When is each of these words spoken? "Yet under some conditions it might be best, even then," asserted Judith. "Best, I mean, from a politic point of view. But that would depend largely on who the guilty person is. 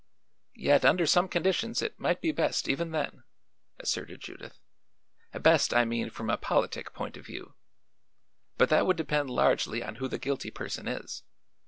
"Yet 0.55 0.83
under 0.83 1.05
some 1.05 1.27
conditions 1.27 1.79
it 1.83 1.99
might 1.99 2.21
be 2.21 2.31
best, 2.31 2.67
even 2.67 2.89
then," 2.89 3.23
asserted 3.77 4.19
Judith. 4.19 4.59
"Best, 5.31 5.75
I 5.75 5.85
mean, 5.85 6.09
from 6.09 6.27
a 6.27 6.37
politic 6.37 6.91
point 6.91 7.17
of 7.17 7.25
view. 7.27 7.53
But 8.57 8.69
that 8.69 8.87
would 8.87 8.97
depend 8.97 9.29
largely 9.29 9.83
on 9.83 9.97
who 9.97 10.07
the 10.07 10.17
guilty 10.17 10.49
person 10.49 10.87
is. 10.87 11.21